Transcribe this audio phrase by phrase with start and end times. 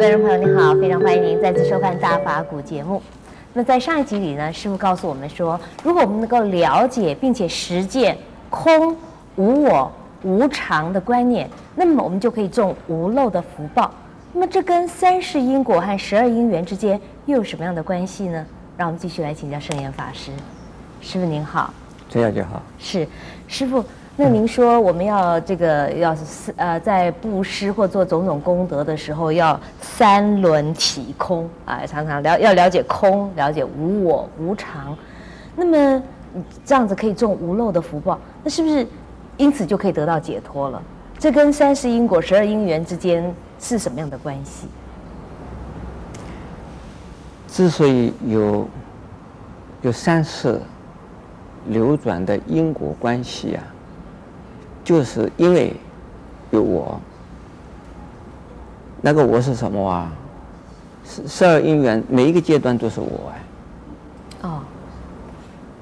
[0.00, 3.02] 各位观众朋友，您好，非常欢迎您再次收看《大法古》节目。
[3.52, 8.16] 那在上一集里呢，师傅告诉我们说，如果我们能够了解并且实践
[8.48, 8.96] 空、
[9.36, 9.92] 无我、
[10.22, 13.92] 无常的观念，那么我们就可以种无漏的福报。
[14.32, 18.46] 那么这跟三世因果和十二因缘之间又有什么样的关系呢？
[18.78, 20.30] 让我们继续来请教圣严法师。
[21.02, 21.74] 师傅您好，
[22.08, 22.62] 陈小姐好。
[22.78, 23.06] 是，
[23.46, 23.84] 师父。
[24.22, 34.94] 那您说我们要这个要是呃在布施或做种种功德的时候要三轮体空啊，常常了要了解空，了解无我无常，
[35.56, 36.02] 那么
[36.66, 38.86] 这样子可以种无漏的福报，那是不是
[39.38, 40.82] 因此就可以得到解脱了？
[41.18, 44.68] 这跟三世因果、十二因缘之间是什么样的关系？
[47.48, 48.68] 之所以有
[49.80, 50.60] 有三世
[51.68, 53.64] 流转的因果关系啊。
[54.84, 55.74] 就是因为
[56.50, 57.00] 有我，
[59.00, 60.12] 那个我是什么啊？
[61.04, 64.48] 十十二因缘每一个阶段都是我哎。
[64.48, 64.60] 哦。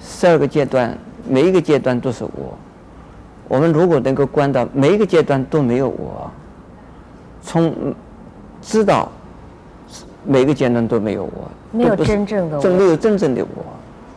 [0.00, 0.96] 十二个阶段
[1.28, 2.56] 每一个阶段都是我，
[3.48, 6.30] 我们如果能够观到每一个阶段都没有我，
[7.42, 7.94] 从
[8.60, 9.10] 知道
[10.24, 13.64] 每个阶段都没有我，没有真正的我，没有真正的我，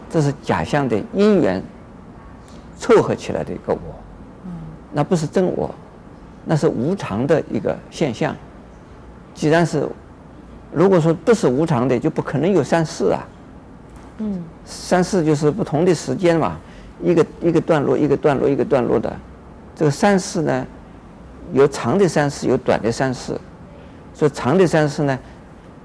[0.10, 1.64] 这是假象的因缘
[2.78, 3.80] 凑合起来的一个我。
[4.98, 5.70] 那不是真我，
[6.44, 8.36] 那是无常的一个现象。
[9.36, 9.88] 既然是，
[10.72, 13.22] 如果说不是无常的，就不可能有三世啊。
[14.18, 16.58] 嗯，三世就是不同的时间嘛，
[17.04, 19.16] 一个一个段落，一个段落，一个段落的。
[19.76, 20.66] 这个三世呢，
[21.54, 23.40] 有长的三世，有短的三世。
[24.16, 25.20] 所以长的三世呢，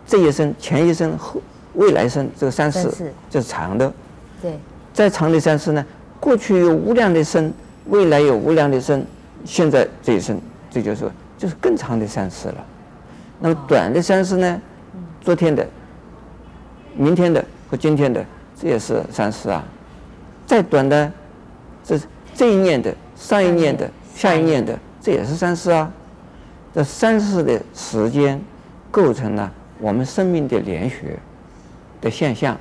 [0.07, 1.39] 这一生、前一生、后
[1.75, 2.91] 未来生，这个三世
[3.29, 3.93] 就是长的。
[4.41, 4.59] 对。
[4.95, 5.85] 再长的三世呢，
[6.19, 7.53] 过去有无量的生。
[7.87, 9.05] 未来有无量的生，
[9.45, 12.65] 现在这一生，这就是就是更长的三世了。
[13.41, 14.61] 那么短的三世呢？
[15.21, 15.67] 昨天的、
[16.97, 18.25] 明天的和今天的，
[18.61, 19.65] 这也是三世啊。
[20.47, 21.11] 再短的，
[21.85, 21.99] 这
[22.35, 25.91] 这一念的、上一念的、下一念的，这也是三世啊。
[26.73, 28.41] 这三世的时间
[28.91, 31.17] 构成了我们生命的连续
[32.01, 32.57] 的现象，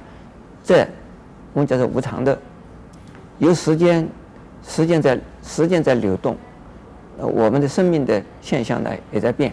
[0.64, 0.86] 这
[1.54, 2.38] 我们叫做无常的，
[3.38, 4.08] 由时间。
[4.68, 6.38] 时间在时间在流动，
[7.18, 9.52] 呃，我们的生命的现象呢也在变。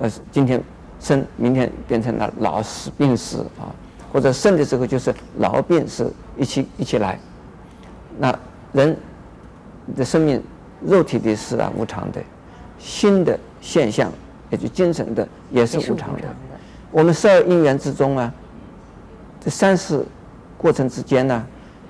[0.00, 0.62] 呃，今天
[1.00, 3.72] 生，明天变成了老死病死啊，
[4.12, 7.18] 或者生的时候就是老病死一起一起来。
[8.18, 8.36] 那
[8.72, 8.94] 人
[9.96, 10.42] 的生命，
[10.84, 12.20] 肉体的是啊无常的，
[12.78, 14.12] 新的现象，
[14.50, 16.22] 也就精神的也是无常的。
[16.90, 18.34] 我们十二因缘之中啊，
[19.40, 20.04] 这三世
[20.58, 21.46] 过程之间呢，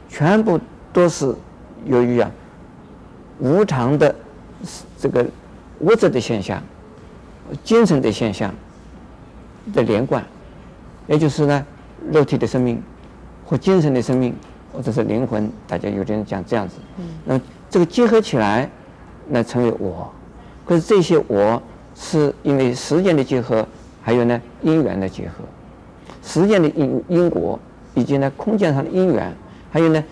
[0.09, 0.61] 全部
[0.93, 1.35] 都是。
[1.87, 2.31] 由于啊，
[3.39, 4.15] 无常的
[4.99, 5.25] 这个
[5.81, 6.63] 物质的现象、
[7.63, 8.53] 精神的现象
[9.73, 10.25] 的连贯，
[11.07, 11.67] 也就是呢，
[12.11, 12.83] 肉体的生命
[13.45, 14.35] 或精神的生命，
[14.73, 16.75] 或者是灵魂，大家有的人讲这样子。
[16.99, 17.05] 嗯。
[17.25, 18.69] 那么这个结合起来，
[19.29, 20.11] 那成为我。
[20.65, 21.63] 可是这些我
[21.95, 23.67] 是因为时间的结合，
[24.03, 25.45] 还有呢因缘的结合，
[26.23, 27.59] 时间的因因果，
[27.95, 29.33] 以及呢空间上的因缘，
[29.71, 30.03] 还有呢。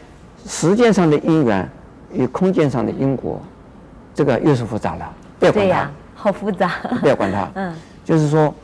[0.46, 1.68] 时间上的因缘
[2.12, 3.40] 与空间上的因果，
[4.14, 5.60] 这个又是复杂了，不要管它。
[5.64, 6.70] 对呀，好复杂。
[7.00, 7.48] 不要管它。
[7.56, 7.74] 嗯。
[8.04, 8.54] 就是说，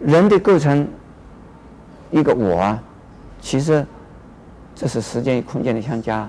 [0.00, 0.88] 人的构成，
[2.10, 2.82] 一个我啊，
[3.40, 3.84] 其实
[4.74, 6.26] 这是时间与空间的相加，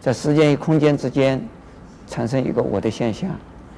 [0.00, 1.42] 在时间与空间之间
[2.06, 3.28] 产生一个我的现象。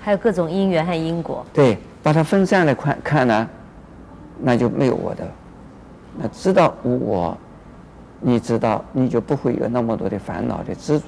[0.03, 1.45] 还有各种因缘和因果。
[1.53, 3.49] 对，把它分散来看看呢，
[4.38, 5.26] 那就没有我的，
[6.19, 7.37] 那知道无我。
[8.22, 11.06] 你知道，你就不会有那么多的烦恼的执着。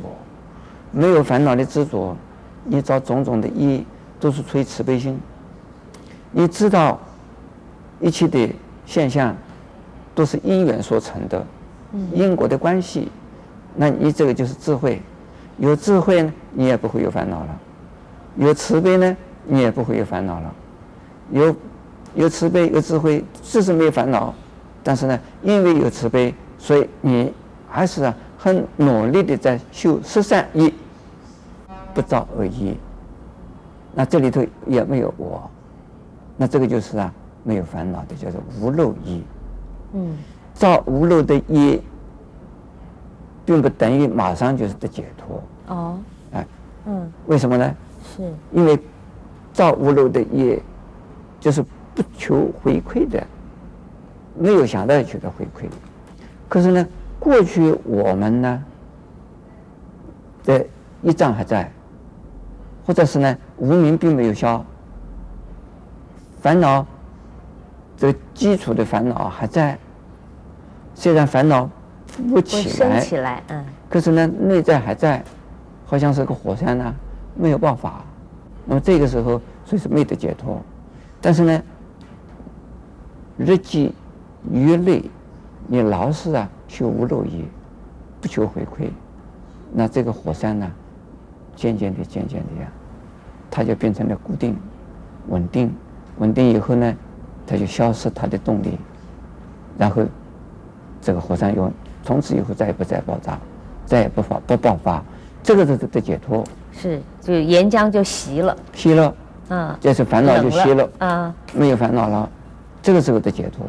[0.91, 2.17] 没有烦恼的执着，
[2.64, 3.85] 你找种种的因，
[4.19, 5.19] 都是出于慈悲心。
[6.31, 6.99] 你知道，
[8.00, 8.55] 一切的
[8.87, 9.37] 现象
[10.14, 11.47] 都是因缘所成的，
[12.12, 13.11] 因果的关系。
[13.75, 15.00] 那你这个就是智慧。
[15.58, 17.50] 有智慧呢，你也不会有烦恼了；
[18.37, 19.17] 有慈悲呢，
[19.47, 20.55] 你也不会有烦恼了。
[21.31, 21.55] 有
[22.15, 24.35] 有慈悲有智慧，就是没有烦恼。
[24.82, 26.35] 但是呢，因为有慈悲。
[26.62, 27.32] 所以你
[27.69, 30.73] 还是啊很努力的在修十善业，
[31.93, 32.76] 不造恶业。
[33.93, 35.50] 那这里头也没有我，
[36.37, 37.12] 那这个就是啊
[37.43, 39.20] 没有烦恼的，叫做无漏业。
[39.94, 40.17] 嗯，
[40.55, 41.82] 造无漏的业，
[43.44, 45.43] 并不等于马上就是得解脱。
[45.75, 45.99] 哦，
[46.32, 46.47] 哎，
[46.87, 47.75] 嗯，为什么呢？
[48.17, 48.79] 是因为
[49.53, 50.62] 造无漏的业，
[51.41, 51.61] 就是
[51.93, 53.20] 不求回馈的，
[54.38, 55.67] 没有想到要求的回馈。
[56.53, 56.87] 可是呢，
[57.19, 58.63] 过去我们呢
[60.45, 60.63] 的
[61.01, 61.73] 一障还在，
[62.85, 64.63] 或者是呢无名并没有消，
[66.43, 66.87] 烦恼
[67.97, 69.79] 这个基础的烦恼还在，
[70.95, 71.71] 虽然烦恼
[72.29, 75.25] 不起来，起来，嗯，可是呢，内在还在，
[75.87, 76.95] 好像是个火山呢、啊，
[77.35, 78.05] 没有爆发。
[78.67, 80.61] 那么这个时候，所以是没得解脱。
[81.19, 81.63] 但是呢，
[83.39, 83.95] 日积
[84.51, 85.03] 月累，
[85.67, 87.44] 你老是啊修无漏业，
[88.20, 88.88] 不求回馈，
[89.73, 90.70] 那这个火山呢，
[91.56, 92.69] 渐渐的、渐渐的呀，
[93.50, 94.56] 它就变成了固定、
[95.29, 95.73] 稳定。
[96.19, 96.94] 稳定以后呢，
[97.47, 98.79] 它就消失它的动力，
[99.79, 100.03] 然后
[101.00, 101.73] 这个火山又
[102.03, 103.38] 从此以后再也不再爆炸，
[103.87, 105.03] 再也不发不爆发，
[105.43, 106.44] 这个是的解脱。
[106.70, 108.56] 是，就岩浆就熄了。
[108.75, 109.15] 熄了。
[109.49, 109.76] 嗯。
[109.81, 110.88] 这是烦恼就熄了。
[110.99, 111.35] 啊。
[111.55, 112.29] 没有烦恼了，
[112.82, 113.67] 这个时候的解脱。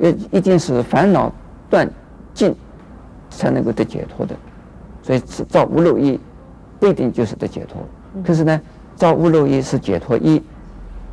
[0.00, 0.08] 啊。
[0.08, 1.32] 一一定是烦恼
[1.68, 1.88] 断
[2.34, 2.54] 尽
[3.30, 4.36] 才能够得解脱的，
[5.02, 6.18] 所以造无漏业
[6.78, 7.82] 不一定就是得解脱。
[8.22, 8.60] 可是呢，
[8.96, 10.42] 造无漏业是解脱业。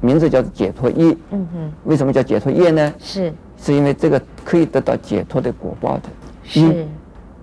[0.01, 2.93] 名字叫做解脱业，嗯哼，为什么叫解脱业呢？
[2.99, 6.09] 是，是因为这个可以得到解脱的果报的，
[6.43, 6.85] 是，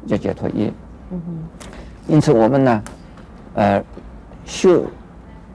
[0.06, 0.70] 叫解脱业，
[1.10, 1.64] 嗯哼。
[2.06, 2.82] 因此我们呢，
[3.54, 3.82] 呃，
[4.44, 4.84] 修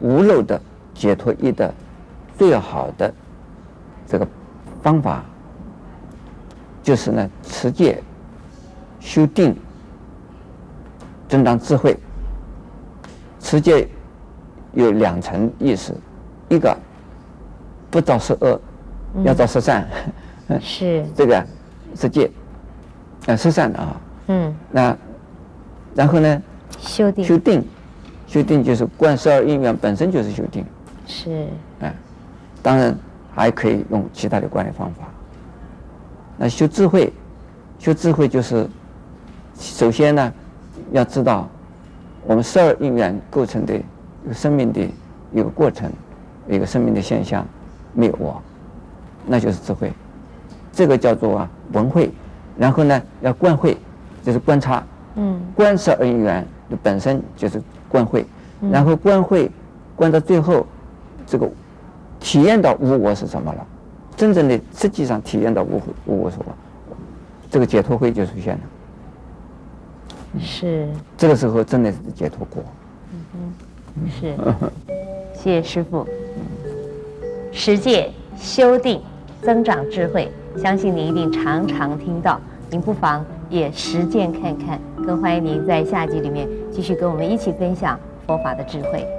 [0.01, 0.59] 无漏的
[0.93, 1.73] 解脱业的
[2.37, 3.13] 最好的
[4.05, 4.27] 这个
[4.81, 5.23] 方法，
[6.87, 8.01] 就是呢持戒、
[9.01, 9.53] 修定、
[11.27, 11.97] 增长智慧。
[13.41, 13.89] 持戒
[14.71, 15.93] 有两层意思，
[16.47, 16.73] 一个。
[17.91, 18.57] 不造十恶，
[19.25, 19.85] 要造十善，
[20.47, 21.45] 嗯、是这个
[21.93, 22.31] 持戒，
[23.25, 24.01] 呃，十善的啊。
[24.27, 24.55] 嗯。
[24.71, 24.97] 那
[25.93, 26.41] 然后呢？
[26.79, 27.25] 修定。
[27.25, 27.67] 修定，
[28.27, 30.65] 修定就是观十二因缘本身就是修定。
[31.05, 31.47] 是。
[31.81, 31.93] 啊，
[32.63, 32.97] 当然
[33.33, 35.03] 还可以用其他的观念方法。
[36.37, 37.11] 那修智慧，
[37.79, 38.67] 修智慧就是
[39.59, 40.33] 首先呢，
[40.91, 41.47] 要知道
[42.25, 44.81] 我们十二因缘构成的一个生命的
[45.33, 45.91] 一个过程，
[46.47, 47.45] 一个生命的现象。
[47.93, 48.39] 没有我，
[49.25, 49.91] 那就是智慧，
[50.71, 52.11] 这个叫做啊文慧，
[52.55, 53.75] 然后呢要观慧，
[54.23, 54.83] 就是观察，
[55.15, 57.59] 嗯，观十二因缘的本身就是
[57.89, 58.23] 观慧，
[58.69, 59.49] 然后观慧，
[59.95, 60.63] 观到最后，
[61.25, 61.49] 这个
[62.19, 63.65] 体验到无我是什么了，
[64.17, 66.43] 真正的实际上体验到无无我所，
[67.49, 68.61] 这个解脱慧就出现了，
[70.41, 72.63] 是，这个时候真的是解脱过，
[73.13, 73.53] 嗯
[74.01, 74.35] 哼，是，
[75.33, 76.05] 谢谢师傅。
[77.51, 79.01] 实践、修定、
[79.41, 82.39] 增长智慧，相信您一定常常听到。
[82.69, 84.79] 您不妨也实践看看。
[85.05, 89.16] 更欢迎您在下集里面继续跟我们一起分享佛法的智慧。